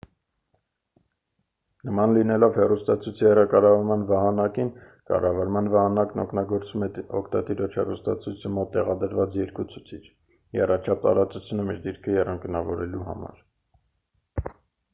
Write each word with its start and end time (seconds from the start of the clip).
նման 1.89 2.13
լինելով 2.13 2.55
հեռուստացույցի 2.61 3.27
հեռակառավարման 3.27 4.05
վահանակին 4.11 4.71
կառավարման 5.11 5.69
վահանակն 5.75 6.23
օգտագործում 6.23 6.85
է 6.87 6.89
օգտատիրոջ 7.19 7.77
հեռուստացույցի 7.81 8.51
մոտ 8.55 8.71
տեղադրված 8.77 9.39
երկու 9.41 9.65
ցուցիչ 9.75 10.01
եռաչափ 10.61 11.03
տարածությունում 11.05 11.71
իր 11.75 11.77
դիրքը 11.85 12.17
եռանկյունավորելու 12.17 13.05
համար 13.11 14.53